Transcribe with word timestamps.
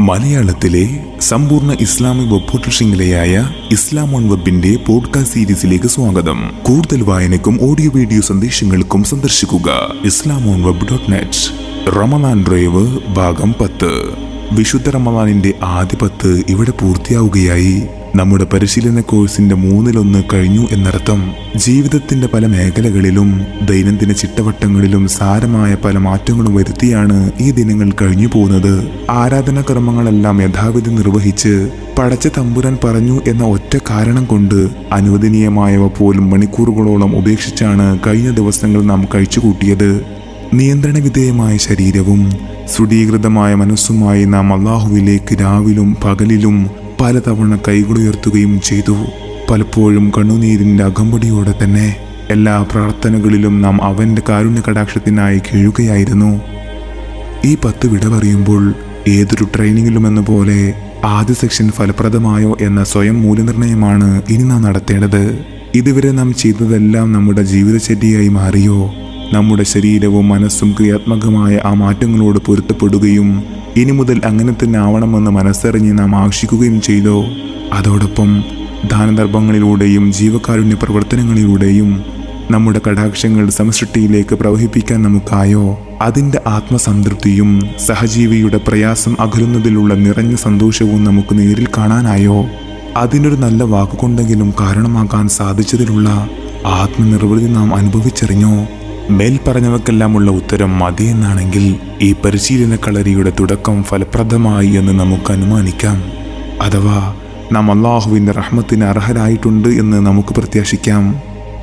മലയാളത്തിലെ 0.00 1.04
സമ്പൂർണ 1.20 1.76
Islamic 1.80 2.34
web 2.34 2.70
ശൃംഖലയായ 2.70 3.48
ഇസ്ലാം 3.72 4.14
ഓൺ 4.16 4.28
വെബിന്റെ 4.28 4.76
പോഡ്കാസ്റ്റ് 4.86 5.34
സീരീസിലേക്ക് 5.34 5.86
സ്വാഗതം. 5.86 6.50
കൂടുതൽ 6.62 7.02
വായനക്കും 7.02 7.58
ഓഡിയോ 7.62 7.90
വീഡിയോ 7.90 8.20
സന്ദേശങ്ങൾക്കും 8.20 9.04
സന്ദർശിക്കുക. 9.04 9.94
Islam 10.04 10.50
on 10.50 10.62
web 10.62 10.88
dot 10.90 11.12
net 11.12 11.90
Ramadan 11.96 12.44
drive 12.48 12.98
ഭാഗം 13.14 13.54
പത്ത്. 13.60 13.92
വിശുദ്ധ 14.52 14.88
റമദാനിന്റെ 14.88 15.54
ആദ്യ 15.62 15.96
പത്ത് 16.02 16.42
ഇവിടെ 16.48 16.70
പൂർത്തിയാവുകയായി. 16.70 17.82
നമ്മുടെ 18.14 18.44
പരിശീലന 18.44 19.00
കോഴ്സിന്റെ 19.00 19.54
മൂന്നിലൊന്ന് 19.54 20.24
കഴിഞ്ഞു 20.32 20.68
എന്നർത്ഥം 20.72 21.32
ജീവിതത്തിന്റെ 21.56 22.26
പല 22.26 22.46
മേഖലകളിലും 22.46 23.40
ദൈനംദിന 23.62 24.12
ചിട്ടവട്ടങ്ങളിലും 24.12 25.08
സാരമായ 25.08 25.76
പല 25.84 25.98
മാറ്റങ്ങളും 25.98 26.54
വരുത്തിയാണ് 26.54 27.32
ഈ 27.40 27.50
ദിനങ്ങൾ 27.50 27.90
കഴിഞ്ഞു 28.02 28.26
പോകുന്നത്. 28.26 28.90
ആരാധനാ 29.10 29.64
കർമ്മങ്ങളെല്ലാം 29.70 30.42
യഥാവിധി 30.42 30.90
നിർവഹിച്ച് 30.90 31.68
പടച്ച 31.98 32.28
തമ്പുരാൻ 32.38 32.78
പറഞ്ഞു 32.84 33.20
എന്ന 33.26 33.44
ഒറ്റ 33.44 33.76
കാരണം 33.90 34.24
കൊണ്ട് 34.24 34.68
അനുവദനീയമായവ 34.92 35.88
പോലും 35.88 36.30
മണിക്കൂറുകളോളം 36.30 37.16
ഉപേക്ഷിച്ചാണ് 37.16 37.98
കഴിഞ്ഞ 38.06 38.30
ദിവസങ്ങൾ 38.30 38.82
നാം 38.82 39.08
കഴിച്ചുകൂട്ടിയത്. 39.14 40.02
നിയന്ത്രണ 40.54 40.98
വിധേയമായ 40.98 41.56
ശരീരവും 41.56 42.32
സുഡീകൃതമായ 42.76 43.54
മനസ്സുമായി 43.54 44.24
നാം 44.24 44.52
അള്ളാഹുവിലേക്ക് 44.52 45.40
രാവിലും 45.40 45.96
പകലിലും 46.04 46.87
പലതവണ 47.00 47.58
കൈകളുയർത്തുകയും 47.68 48.60
ചെയ്തു. 48.60 48.96
പലപ്പോഴും 49.50 50.12
കണ്ണുനീരിന്റെ 50.18 50.84
അകമ്പടിയോടെ 50.84 51.54
തന്നെ 51.64 51.96
എല്ലാ 52.30 52.62
പ്രാർത്ഥനകളിലും 52.62 53.62
നാം 53.62 53.82
അവന്റെ 53.82 54.22
കാരുണ്യ 54.28 54.62
കടാക്ഷത്തിനായി 54.70 55.38
കീഴുകയായിരുന്നു. 55.38 56.40
ഈ 57.44 57.56
പത്ത് 57.64 57.86
വിട 57.86 58.08
പറയുമ്പോൾ 58.08 58.74
ഏതൊരു 59.08 59.46
ട്രെയിനിങ്ങിലും 59.56 60.06
എന്ന 60.06 60.20
പോലെ 60.20 60.74
ആദ്യ 61.04 61.34
സെക്ഷൻ 61.34 61.70
ഫലപ്രദമായോ 61.70 62.56
എന്ന 62.60 62.84
സ്വയം 62.84 63.22
മൂല്യനിർണയമാണ് 63.22 64.22
ഇനി 64.30 64.42
നാം 64.42 64.62
നടത്തേണ്ടത്. 64.62 65.38
ഇതുവരെ 65.74 66.10
നാം 66.10 66.34
ചെയ്തതെല്ലാം 66.34 67.12
നമ്മുടെ 67.12 67.42
ജീവിതചര്യയായി 67.42 68.28
മാറിയോ? 68.28 68.92
നമ്മുടെ 69.32 69.62
ശരീരവും 69.62 70.28
മനസ്സും 70.28 70.72
ക്രിയാത്മകമായ 70.72 71.60
ആ 71.64 71.74
മാറ്റങ്ങളോട് 71.74 72.38
പൊരുത്തപ്പെടുകയും 72.38 73.44
ഇനി 73.76 73.90
മുതൽ 73.90 74.20
അങ്ങനെ 74.24 74.52
തന്നെ 74.52 74.78
ആവണമെന്ന് 74.78 75.30
മനസ്സറിഞ്ഞ് 75.30 75.98
നാം 75.98 76.16
ആകർഷിക്കുകയും 76.16 76.80
ചെയ്തോ? 76.80 77.24
അതോടൊപ്പം 77.72 78.44
ദാനധർമ്മങ്ങളിലൂടെയും 78.92 80.12
ജീവകാരുണ്യ 80.12 80.76
പ്രവർത്തനങ്ങളിലൂടെയും 80.82 82.04
നമ്മുടെ 82.50 82.80
കടാക്ഷങ്ങൾ 82.88 83.50
സമസൃഷ്ടിയിലേക്ക് 83.50 84.34
പ്രവഹിപ്പിക്കാൻ 84.34 85.02
നമുക്കായോ? 85.02 85.78
അതിന്റെ 86.02 86.40
ആത്മസംതൃപ്തിയും 86.46 87.62
സഹജീവിയുടെ 87.86 88.60
പ്രയാസം 88.68 89.16
അകലുന്നതിലുള്ള 89.20 89.94
നിറഞ്ഞ 89.94 90.34
സന്തോഷവും 90.34 91.04
നമുക്ക് 91.04 91.38
നേരിൽ 91.38 91.66
കാണാനായോ? 91.78 92.44
അതിനൊരു 92.96 93.34
നല്ല 93.34 93.62
വാക്കുകൊണ്ടെങ്കിലും 93.62 94.54
കാരണമാക്കാൻ 94.60 95.28
സാധിച്ചതിലുള്ള 95.28 96.28
ആത്മനിർവൃതി 96.66 97.46
നാം 97.46 97.74
അനുഭവിച്ചറിഞ്ഞോ? 97.74 98.66
മേൽ 99.10 99.38
പറഞ്ഞവക്കെല്ലാമുള്ള 99.48 100.30
ഉത്തരം 100.30 100.78
മതിയെന്നാണെങ്കിൽ 100.78 101.76
ഈ 102.02 102.14
പരിശീലന 102.24 102.76
കളരിയുടെ 102.76 103.32
തുടക്കം 103.40 103.82
ഫലപ്രദമായി 103.82 104.66
എന്ന് 104.66 105.00
നമുക്ക് 105.00 105.32
അനുമാനിക്കാം. 105.32 106.02
അഥവാ 106.62 107.14
നാം 107.52 107.70
അള്ളാഹുവിന്റെ 107.70 108.32
റഹ്മത്തിന് 108.32 108.84
അർഹരായിട്ടുണ്ട് 108.84 109.68
എന്ന് 109.68 109.96
നമുക്ക് 109.96 110.28
പ്രത്യാശിക്കാം. 110.28 111.14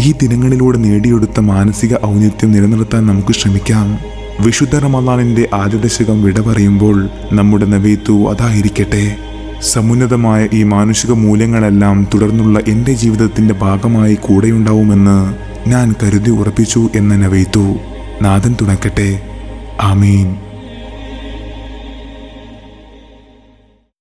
ഈ 0.00 0.14
ദിനങ്ങളിലൂടെ 0.22 0.78
നേടിയെടുത്ത 0.78 1.40
മാനസിക 1.40 1.94
ഔന്നിത്യം 2.06 2.52
നിലനിർത്താൻ 2.52 3.06
നമുക്ക് 3.06 3.32
ശ്രമിക്കാം. 3.32 3.98
വിശുദ്ധ 4.46 4.76
റമദാനിന്റെ 4.76 5.48
ആദ്യ 5.54 5.78
ദശകം 5.78 6.22
വിട 6.22 6.40
പറയുമ്പോൾ 6.40 7.08
നമ്മുടെ 7.32 7.66
നവീത്തു 7.66 8.30
അതായിരിക്കട്ടെ. 8.30 9.16
സമുന്നതമായ 9.62 10.48
ഈ 10.52 10.62
മാനുഷിക 10.62 11.10
മൂല്യങ്ങളെല്ലാം 11.10 12.06
തുടർന്നുള്ള 12.14 12.58
എന്റെ 12.68 12.92
ജീവിതത്തിന്റെ 12.92 13.54
ഭാഗമായി 13.54 14.14
കൂടെയുണ്ടാവുമെന്ന് 14.14 15.48
ഞാൻ 15.68 15.94
കരുതി 16.02 16.30
ഉറപ്പിച്ചു 16.30 16.88
എന്ന 16.94 17.16
നവൈത്തു 17.16 17.76
നാഥൻ 18.22 18.56
തുണക്കട്ടെ. 18.60 19.20
ആമീൻ. 19.80 20.36